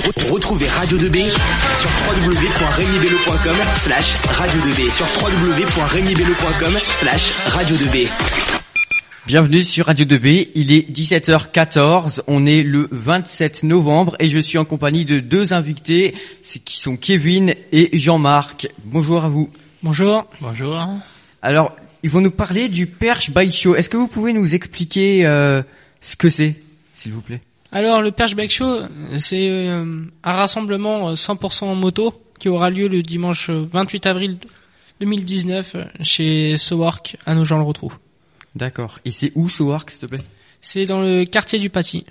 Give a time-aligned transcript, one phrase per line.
[0.00, 8.08] Retrouvez Radio 2B sur www.regnibello.com slash radio 2B sur www.regnibello.com slash radio 2B.
[9.26, 14.56] Bienvenue sur Radio 2B, il est 17h14, on est le 27 novembre et je suis
[14.56, 16.14] en compagnie de deux invités
[16.64, 18.68] qui sont Kevin et Jean-Marc.
[18.84, 19.50] Bonjour à vous.
[19.82, 20.26] Bonjour.
[20.40, 20.82] Bonjour.
[21.42, 23.76] Alors, ils vont nous parler du Perche Bike Show.
[23.76, 25.62] Est-ce que vous pouvez nous expliquer euh,
[26.00, 26.56] ce que c'est,
[26.94, 27.42] s'il vous plaît?
[27.72, 28.80] Alors, le Perche Bike Show,
[29.18, 34.38] c'est euh, un rassemblement 100% en moto qui aura lieu le dimanche 28 avril
[35.00, 37.92] 2019 chez Sowork à Nogent-le-Rotrou.
[38.54, 38.98] D'accord.
[39.04, 40.22] Et c'est où Sowork, s'il te plaît?
[40.60, 42.04] C'est dans le quartier du Paty.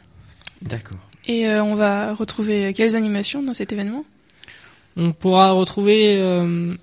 [0.61, 0.99] D'accord.
[1.27, 4.05] Et euh, on va retrouver quelles animations dans cet événement?
[4.97, 6.75] On pourra retrouver euh,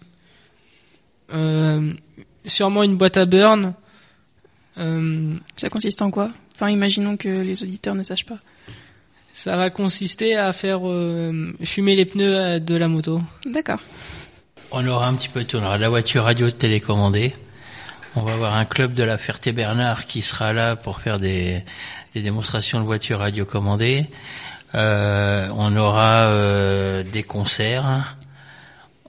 [1.32, 1.92] euh,
[2.46, 3.74] sûrement une boîte à burn.
[4.78, 6.30] Euh, ça consiste en quoi?
[6.54, 8.38] Enfin, imaginons que les auditeurs ne sachent pas.
[9.36, 13.20] Ça va consister à faire euh, fumer les pneus de la moto.
[13.44, 13.80] D'accord.
[14.72, 15.58] On aura un petit peu tout.
[15.58, 17.36] On aura la voiture radio télécommandée.
[18.14, 21.62] On va avoir un club de la Ferté-Bernard qui sera là pour faire des,
[22.14, 24.06] des démonstrations de voitures radiocommandées.
[24.74, 28.16] Euh, on aura euh, des concerts.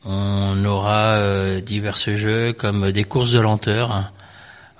[0.03, 4.11] On aura euh, divers jeux comme des courses de lenteur.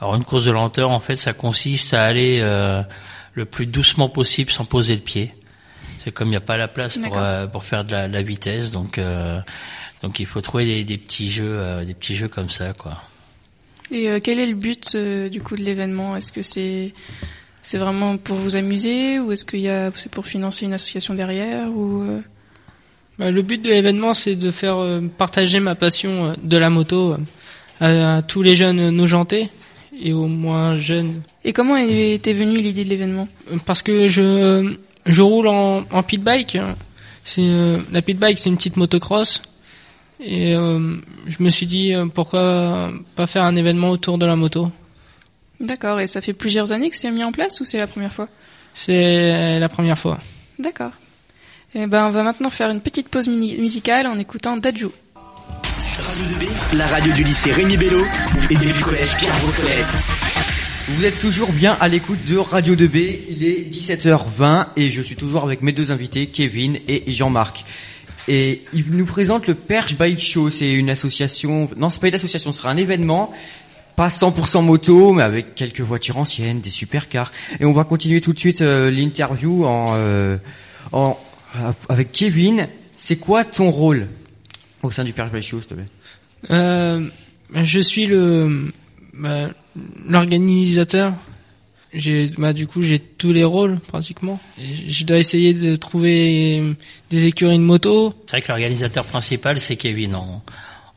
[0.02, 2.84] Alors une course de lenteur, en fait, ça consiste à aller euh,
[3.34, 5.34] le plus doucement possible sans poser le pied.
[6.08, 8.14] C'est comme il n'y a pas la place pour, euh, pour faire de la, de
[8.14, 8.98] la vitesse, donc
[10.02, 13.02] donc il faut trouver des, des petits jeux, des petits jeux comme ça, quoi.
[13.92, 16.16] Et euh, quel est le but euh, du coup de l'événement?
[16.16, 16.94] Est-ce que c'est
[17.62, 21.14] c'est vraiment pour vous amuser ou est-ce qu'il y a c'est pour financer une association
[21.14, 22.22] derrière ou euh...
[23.20, 27.18] bah, Le but de l'événement c'est de faire partager ma passion de la moto
[27.82, 29.50] à, à tous les jeunes nojentais
[30.02, 31.22] et aux moins jeunes.
[31.44, 33.28] Et comment était venue l'idée de l'événement?
[33.66, 36.58] Parce que je je roule en, en pit bike.
[37.24, 37.48] C'est
[37.92, 39.42] la pit bike c'est une petite motocross
[40.20, 40.96] et euh,
[41.28, 44.72] je me suis dit euh, pourquoi pas faire un événement autour de la moto.
[45.60, 46.00] D'accord.
[46.00, 48.30] Et ça fait plusieurs années que c'est mis en place ou c'est la première fois?
[48.74, 50.20] C'est la première fois.
[50.60, 50.92] D'accord.
[51.76, 54.92] Et ben on va maintenant faire une petite pause musicale en écoutant Dajou.
[56.00, 58.04] Radio 2B, la radio du lycée Rémi Bello
[58.50, 60.57] et du collège Pierre Brossolette.
[60.90, 65.18] Vous êtes toujours bien à l'écoute de Radio 2B, il est 17h20 et je suis
[65.18, 67.66] toujours avec mes deux invités, Kevin et Jean-Marc.
[68.30, 70.50] Et il nous présente le Perche Bike Show.
[70.50, 71.70] C'est une association.
[71.76, 72.54] Non, c'est pas une association.
[72.54, 73.34] Ce sera un événement.
[73.98, 77.32] Pas 100% moto, mais avec quelques voitures anciennes, des supercars.
[77.60, 80.38] Et on va continuer tout de suite euh, l'interview en, euh,
[80.94, 81.20] en
[81.90, 82.68] avec Kevin.
[82.96, 84.08] C'est quoi ton rôle
[84.84, 85.86] au sein du Perche Bike Show, s'il te plaît?
[86.52, 87.10] Euh,
[87.54, 88.72] Je suis le
[89.14, 89.50] bah,
[90.08, 91.14] l'organisateur
[91.94, 94.40] j'ai bah du coup j'ai tous les rôles pratiquement.
[94.58, 96.76] je dois essayer de trouver
[97.10, 98.14] des écuries de moto.
[98.26, 100.16] C'est vrai que l'organisateur principal c'est Kevin.
[100.16, 100.44] En,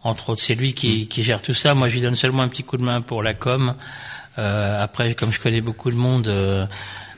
[0.02, 1.74] entre autres, c'est lui qui, qui, gère tout ça.
[1.74, 3.74] Moi, je lui donne seulement un petit coup de main pour la com.
[4.38, 6.66] Euh, après, comme je connais beaucoup de monde, euh,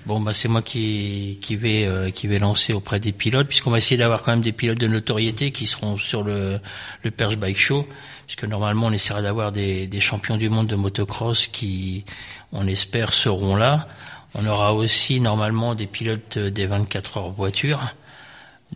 [0.07, 3.71] bon bah c'est moi qui qui vais euh, qui vais lancer auprès des pilotes, puisqu'on
[3.71, 6.61] va essayer d'avoir quand même des pilotes de notoriété qui seront sur le
[7.03, 7.87] le Perche Bike Show,
[8.27, 12.05] puisque normalement on essaiera d'avoir des des champions du monde de motocross qui
[12.53, 13.89] on espère, seront là.
[14.35, 17.95] On aura aussi normalement des pilotes des 24 heures voiture.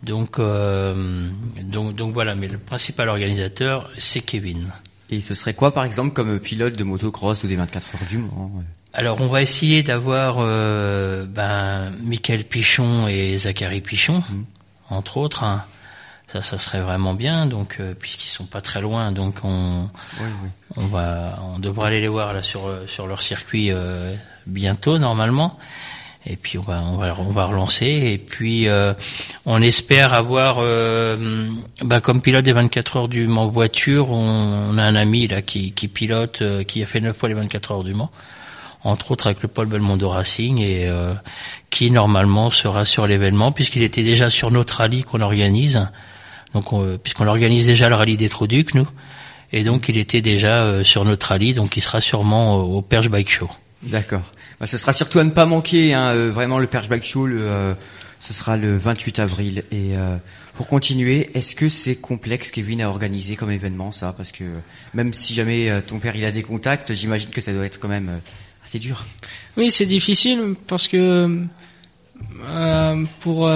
[0.03, 1.27] Donc, euh,
[1.63, 2.35] donc, donc voilà.
[2.35, 4.71] Mais le principal organisateur, c'est Kevin.
[5.09, 8.17] Et ce serait quoi, par exemple, comme pilote de motocross ou des 24 heures du
[8.17, 8.51] Mans
[8.93, 14.43] Alors, on va essayer d'avoir euh, ben, Michael Pichon et Zachary Pichon, mmh.
[14.89, 15.43] entre autres.
[15.43, 15.63] Hein.
[16.27, 17.45] Ça, ça serait vraiment bien.
[17.45, 20.49] Donc, euh, puisqu'ils sont pas très loin, donc on, oui, oui.
[20.75, 24.13] on va, on devrait aller les voir là sur sur leur circuit euh,
[24.45, 25.57] bientôt normalement.
[26.29, 27.85] Et puis on va on va on va relancer.
[27.85, 28.93] Et puis euh,
[29.45, 31.47] on espère avoir, euh,
[31.81, 35.71] bah, comme pilote des 24 heures du Mans voiture, on, a un ami là qui
[35.71, 38.11] qui pilote, euh, qui a fait neuf fois les 24 heures du Mans
[38.83, 41.13] entre autres avec le Paul Belmondo Racing et euh,
[41.69, 45.87] qui normalement sera sur l'événement puisqu'il était déjà sur notre rallye qu'on organise
[46.53, 46.65] donc,
[47.03, 48.87] puisqu'on organise déjà le rallye des Trous-Ducs, nous,
[49.51, 53.09] et donc il était déjà euh, sur notre rallye, donc il sera sûrement au Perche
[53.09, 53.49] Bike Show.
[53.83, 54.31] D'accord.
[54.59, 57.27] Bah, ce sera surtout à ne pas manquer, hein, euh, vraiment le Perche Bike Show,
[57.27, 57.73] euh,
[58.19, 59.63] ce sera le 28 avril.
[59.71, 59.93] Et
[60.55, 64.13] pour continuer, est-ce que c'est complexe, Kevin, à organiser comme événement, ça?
[64.17, 64.43] Parce que
[64.95, 67.87] même si jamais ton père il a des contacts, j'imagine que ça doit être quand
[67.87, 68.19] même
[68.65, 69.05] assez dur.
[69.55, 71.45] Oui, c'est difficile parce que
[73.19, 73.51] pour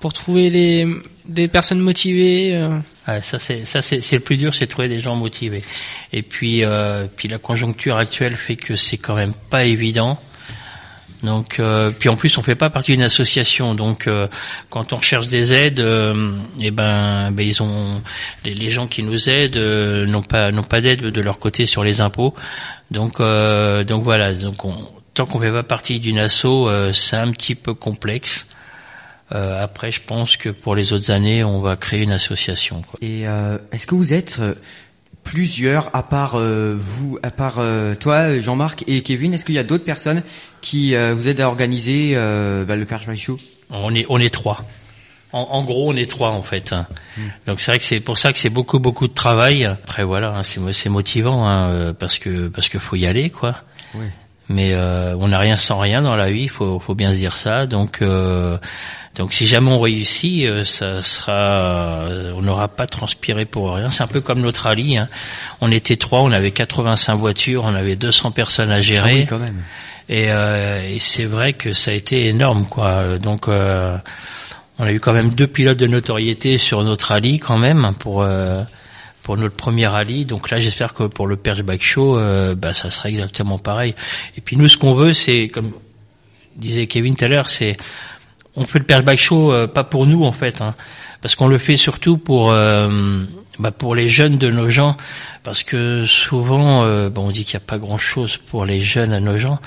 [0.00, 0.86] pour trouver les
[1.24, 2.68] des personnes motivées.
[3.22, 5.64] Ça c'est le plus dur, c'est trouver des gens motivés.
[6.12, 10.18] Et puis euh, puis la conjoncture actuelle fait que c'est quand même pas évident.
[11.22, 13.74] Donc, euh, puis en plus, on fait pas partie d'une association.
[13.74, 14.26] Donc, euh,
[14.70, 18.02] quand on recherche des aides, euh, eh ben, ben, ils ont
[18.44, 21.84] les, gens qui nous aident euh, n'ont pas n'ont pas d'aide de leur côté sur
[21.84, 22.34] les impôts.
[22.90, 24.32] Donc, euh, donc voilà.
[24.32, 26.46] Donc, on, tant qu'on fait pas partie d'une asso,
[26.92, 28.46] c'est un petit peu complexe.
[29.32, 32.82] Euh, après, je pense que pour les autres années, on va créer une association.
[32.82, 32.98] Quoi.
[33.02, 34.54] Et euh, est-ce que vous êtes euh,
[35.24, 39.58] plusieurs, à part euh, vous, à part euh, toi, Jean-Marc et Kevin, est-ce qu'il y
[39.58, 40.22] a d'autres personnes
[40.60, 43.38] qui euh, vous aident à organiser euh, bah, le Perche Bike Show
[43.70, 44.64] On est on est trois.
[45.32, 46.72] En, en gros, on est trois en fait.
[46.72, 46.86] hein.
[47.46, 49.64] Donc c'est vrai que c'est pour ça que c'est beaucoup beaucoup de travail.
[49.64, 53.54] Après voilà, hein, c'est c'est motivant hein, parce que parce que faut y aller quoi.
[53.94, 54.06] Oui.
[54.48, 57.36] Mais euh, on n'a rien sans rien dans la vie, faut faut bien se dire
[57.36, 57.66] ça.
[57.66, 58.58] Donc euh,
[59.16, 63.90] donc si jamais on réussit, euh, ça sera, euh, on n'aura pas transpiré pour rien.
[63.90, 64.96] C'est un peu comme notre rallye.
[64.98, 65.08] hein.
[65.60, 69.14] On était trois, on avait 85 voitures, on avait 200 personnes à Ah gérer.
[69.14, 69.62] oui, quand même.
[70.08, 73.18] Et, euh, et c'est vrai que ça a été énorme, quoi.
[73.18, 73.96] Donc, euh,
[74.78, 78.22] on a eu quand même deux pilotes de notoriété sur notre rallye, quand même, pour
[78.22, 78.62] euh,
[79.22, 80.24] pour notre premier rallye.
[80.24, 83.94] Donc là, j'espère que pour le Perche Bike Show, euh, bah, ça sera exactement pareil.
[84.36, 85.72] Et puis nous, ce qu'on veut, c'est comme
[86.56, 87.76] disait Kevin tout à l'heure, c'est
[88.56, 90.74] on fait le Perche Bike Show euh, pas pour nous en fait, hein,
[91.22, 93.24] parce qu'on le fait surtout pour euh,
[93.58, 94.96] bah, pour les jeunes de nos gens,
[95.42, 99.12] parce que souvent, euh, on dit qu'il n'y a pas grand chose pour les jeunes
[99.12, 99.58] à nos gens,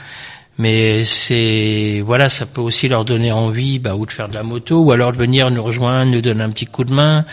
[0.57, 4.43] mais c'est voilà, ça peut aussi leur donner envie, bah, ou de faire de la
[4.43, 7.25] moto, ou alors de venir nous rejoindre, nous donner un petit coup de main,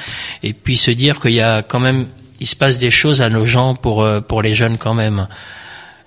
[0.42, 2.06] et puis se dire qu'il y a quand même,
[2.38, 5.26] il se passe des choses à nos gens pour pour les jeunes quand même.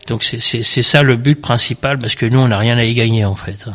[0.08, 3.26] Donc c'est ça le but principal, parce que nous on n'a rien à y gagner
[3.26, 3.68] en fait.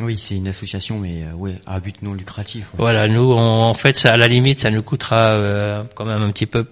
[0.00, 2.62] Oui, c'est une association, mais euh, ouais, à but non lucratif.
[2.72, 2.78] ouais.
[2.78, 6.22] Voilà, nous, on- en fait, ça, à la limite, ça nous coûtera euh, quand même
[6.22, 6.64] un petit peu,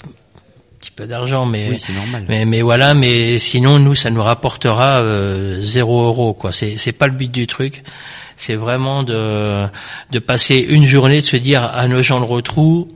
[0.80, 2.24] petit peu d'argent, mais, Oui, c'est normal.
[2.28, 6.52] mais, mais voilà, mais sinon, nous, ça nous rapportera euh, zéro euro, quoi.
[6.52, 7.82] C'est, c'est pas le but du truc.
[8.36, 9.66] C'est vraiment de,
[10.12, 12.88] de passer une journée, de se dire à nos gens le retrou,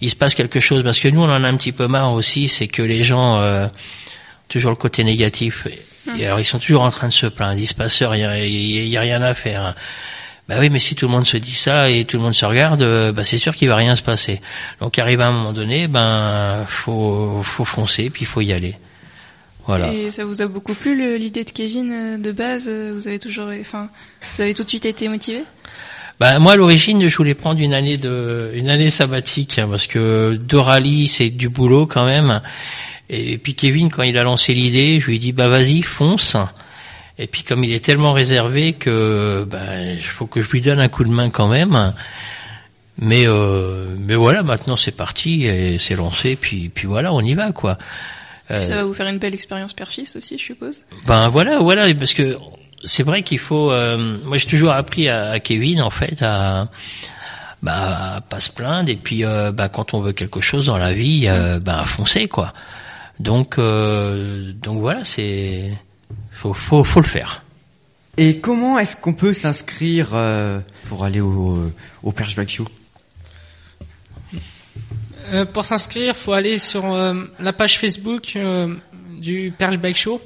[0.00, 2.12] il se passe quelque chose, parce que nous, on en a un petit peu marre
[2.14, 3.68] aussi, c'est que les gens, euh,
[4.48, 5.66] toujours le côté négatif.
[6.18, 8.48] Et alors ils sont toujours en train de se plaindre, il se passe rien, il
[8.48, 9.74] y, a- il y a rien à faire.
[10.48, 12.46] Bah oui, mais si tout le monde se dit ça et tout le monde se
[12.46, 14.40] regarde, euh, bah c'est sûr qu'il va rien se passer.
[14.80, 18.74] Donc arrive à un moment donné, ben faut faut foncer puis il faut y aller.
[19.66, 19.92] Voilà.
[19.92, 22.66] Et ça vous a beaucoup plu l'idée de Kevin euh, de base?
[22.70, 23.90] Euh, Vous avez toujours, enfin,
[24.34, 25.42] vous avez tout de suite été motivé?
[26.18, 29.86] Bah moi à l'origine je voulais prendre une année de une année sabbatique hein, parce
[29.86, 32.40] que deux rallyes c'est du boulot quand même.
[33.10, 36.36] Et puis Kevin quand il a lancé l'idée, je lui ai dit bah vas-y fonce.
[37.18, 40.78] Et puis comme il est tellement réservé que bah il faut que je lui donne
[40.80, 41.94] un coup de main quand même.
[43.00, 47.34] Mais euh, mais voilà maintenant c'est parti et c'est lancé puis puis voilà on y
[47.34, 47.78] va quoi.
[48.50, 50.84] Euh, Ça va vous faire une belle expérience perfiste aussi, je suppose.
[51.06, 52.34] ben voilà, voilà, parce que
[52.82, 53.70] c'est vrai qu'il faut.
[53.72, 56.68] euh, moi, j'ai toujours appris à, à Kevin en fait à
[57.62, 60.78] bah à pas se plaindre et puis euh, bah quand on veut quelque chose dans
[60.78, 62.52] la vie, euh, bah à foncer quoi.
[63.20, 65.72] Donc euh, donc voilà, c'est
[66.30, 67.44] faut faut faut le faire.
[68.16, 71.70] Et comment est-ce qu'on peut s'inscrire euh, pour aller au,
[72.02, 72.66] au Perche Bike Show
[75.32, 78.74] Euh, pour s'inscrire, faut aller sur euh, la page Facebook euh,
[79.20, 80.20] du Perche Bike Show.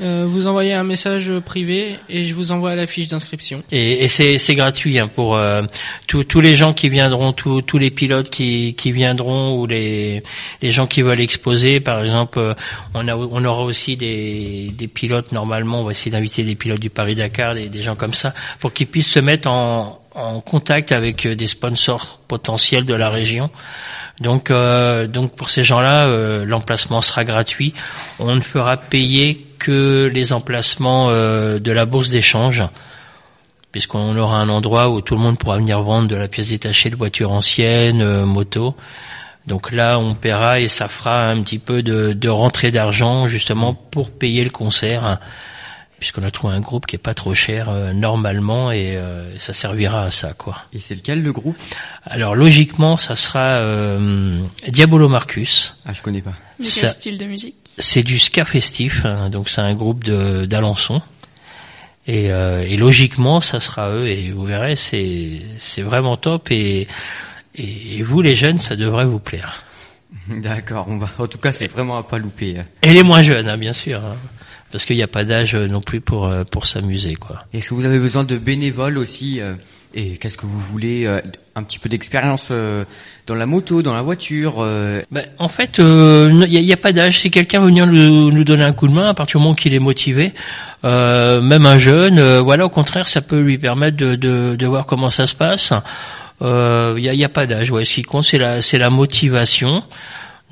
[0.00, 3.62] Euh, vous envoyez un message privé et je vous envoie la fiche d'inscription.
[3.72, 5.62] Et, c'est gratuit hein, pour euh,
[6.06, 10.22] tous les gens qui viendront, tous les pilotes qui qui viendront ou les
[10.62, 11.80] les gens qui veulent exposer.
[11.80, 12.54] Par exemple, euh,
[12.94, 15.80] on aura aussi des des pilotes normalement.
[15.80, 18.72] On va essayer d'inviter des pilotes du Paris Dakar, des, des gens comme ça, pour
[18.72, 23.50] qu'ils puissent se mettre en en contact avec euh, des sponsors potentiels de la région.
[24.20, 27.72] Donc, euh, donc pour ces gens-là, euh, l'emplacement sera gratuit.
[28.18, 32.62] On ne fera payer que les emplacements euh, de la bourse d'échange
[33.70, 36.88] puisqu'on aura un endroit où tout le monde pourra venir vendre de la pièce détachée
[36.88, 38.74] de voitures anciennes, motos.
[39.46, 43.74] Donc là, on paiera et ça fera un petit peu de, de rentrée d'argent justement
[43.74, 45.20] pour payer le concert,
[46.00, 49.52] puisqu'on a trouvé un groupe qui est pas trop cher euh, normalement et euh, ça
[49.54, 50.62] servira à ça quoi.
[50.72, 51.56] Et c'est lequel le groupe?
[52.04, 55.74] Alors logiquement, ça sera euh, Diabolo Marcus.
[55.86, 56.34] Ah, je connais pas.
[56.60, 57.54] Ça- quel style de musique?
[57.78, 61.00] C'est du ska festif, hein, donc c'est un groupe de d'Alençon.
[62.06, 64.08] Et, euh, et logiquement, ça sera eux.
[64.08, 66.50] Et vous verrez, c'est c'est vraiment top.
[66.50, 66.86] Et,
[67.54, 69.62] et et vous, les jeunes, ça devrait vous plaire.
[70.28, 71.10] D'accord, on va.
[71.18, 72.56] En tout cas, c'est vraiment à pas louper.
[72.58, 72.64] hein.
[72.82, 74.00] Et les moins jeunes, hein, bien sûr.
[74.04, 74.16] hein.
[74.70, 77.44] Parce qu'il n'y a pas d'âge non plus pour euh, pour s'amuser quoi.
[77.52, 79.54] Est-ce que vous avez besoin de bénévoles aussi euh,
[79.94, 81.20] Et qu'est-ce que vous voulez euh,
[81.54, 82.84] Un petit peu d'expérience euh,
[83.26, 87.20] dans la moto, dans la voiture euh, Ben, en fait, il n'y a, pas d'âge.
[87.20, 89.54] Si quelqu'un veut venir nous, nous donner un coup de main, à partir du moment
[89.54, 90.32] qu'il est motivé,
[90.84, 94.66] euh, même un jeune, euh, voilà, au contraire, ça peut lui permettre de, de, de
[94.66, 95.72] voir comment ça se passe.
[96.40, 97.70] Il n'y a, y a pas d'âge.
[97.70, 99.82] Ouais, ce qui compte, c'est la, c'est la motivation.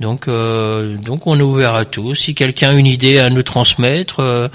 [0.00, 2.14] Donc, euh, donc, on est ouvert à tout.
[2.14, 4.20] Si quelqu'un a une idée à nous transmettre.
[4.20, 4.48] euh,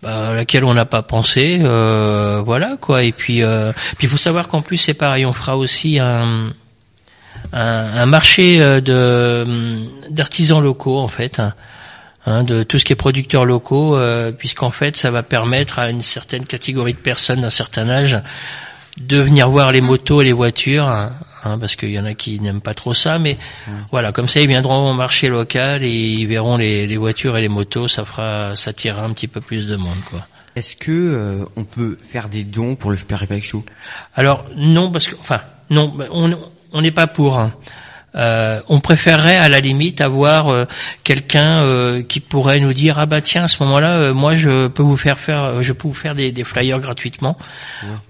[0.00, 3.02] bah, à laquelle on n'a pas pensé, euh, voilà quoi.
[3.02, 6.52] Et puis, euh, puis il faut savoir qu'en plus c'est pareil, on fera aussi un,
[7.52, 11.42] un, un marché euh, de d'artisans locaux en fait,
[12.26, 13.98] hein, de tout ce qui est producteurs locaux,
[14.38, 18.20] puisqu'en fait ça va permettre à une certaine catégorie de personnes d'un certain âge
[18.98, 20.88] de venir voir les motos et les voitures,
[21.44, 23.36] hein, parce qu'il y en a qui n'aiment pas trop ça, mais
[23.90, 27.40] voilà, comme ça ils viendront au marché local et ils verront les, les voitures et
[27.40, 30.26] les motos, ça fera, ça tirera un petit peu plus de monde, quoi.
[30.56, 33.64] Est-ce que euh, on peut faire des dons pour le Super Bike Show?
[34.14, 35.40] Alors non, parce que, enfin,
[35.70, 36.36] non, on
[36.72, 37.38] on n'est pas pour.
[37.38, 37.52] hein.
[38.14, 40.64] Euh, on préférerait à la limite avoir euh,
[41.04, 44.66] quelqu'un euh, qui pourrait nous dire ah bah tiens à ce moment-là euh, moi je
[44.68, 47.36] peux vous faire faire je peux vous faire des, des flyers gratuitement.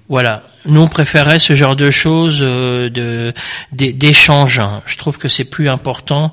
[0.09, 0.45] Voilà.
[0.67, 3.33] Nous on préférerait ce genre de choses de
[3.73, 4.61] d'é- d'échange.
[4.61, 4.83] Hein.
[4.87, 6.31] je trouve que c'est plus important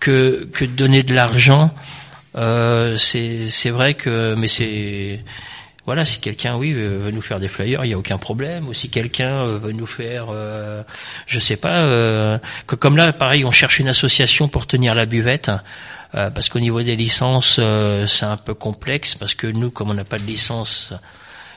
[0.00, 1.70] que que de donner de l'argent.
[2.34, 5.20] Euh, c'est c'est vrai que mais c'est
[5.84, 8.68] voilà, si quelqu'un, oui, euh, veut nous faire des flyers, il n'y a aucun problème.
[8.68, 10.82] Ou si quelqu'un euh, veut nous faire, euh,
[11.26, 15.06] je sais pas, euh, que comme là, pareil, on cherche une association pour tenir la
[15.06, 15.50] buvette,
[16.14, 19.90] euh, parce qu'au niveau des licences, euh, c'est un peu complexe, parce que nous, comme
[19.90, 20.92] on n'a pas de licence,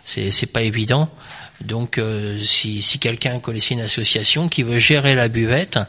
[0.05, 1.10] c'est c'est pas évident.
[1.62, 2.01] Donc,
[2.39, 5.79] si, si quelqu'un connaissait une association qui veut gérer la buvette,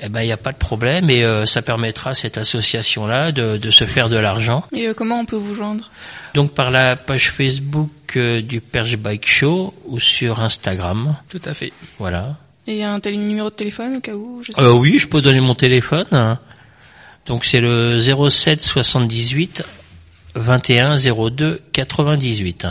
[0.00, 3.32] eh ben, il n'y a pas de problème, et euh, ça permettra à cette association-là
[3.32, 4.64] de, de se faire de l'argent.
[4.72, 5.90] Et euh, comment on peut vous joindre?
[6.34, 11.54] Donc par la page Facebook euh, du Perche Bike Show ou sur Instagram, Tout à
[11.54, 11.72] fait.
[11.98, 12.36] voilà.
[12.66, 15.20] Et un tel numéro de téléphone au cas où je sais Euh, oui, je peux
[15.22, 16.38] donner mon téléphone.
[17.26, 19.62] Donc c'est le 07 78
[20.34, 20.96] 21
[21.30, 22.66] 02 98.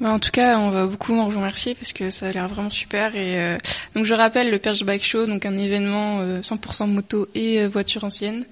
[0.00, 2.70] Bah, en tout cas, on va beaucoup vous remercier parce que ça a l'air vraiment
[2.70, 3.14] super.
[3.14, 3.58] Et euh,
[3.94, 7.68] donc je rappelle le Perche Bike Show, donc un événement euh, 100% moto et euh,
[7.68, 8.44] voiture ancienne,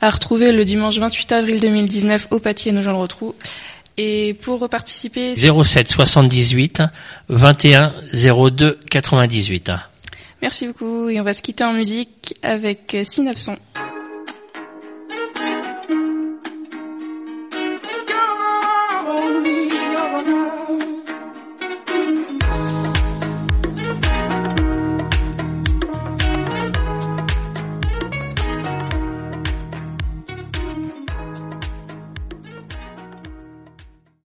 [0.00, 3.34] à retrouver le dimanche 28 avril 2019 au Pâtier Nogent-le-Rotrou.
[3.96, 6.82] Et pour participer, 07 78
[7.28, 9.70] 21 02 98.
[10.42, 11.08] merci beaucoup.
[11.08, 13.56] Et on va se quitter en musique avec euh, Synapson.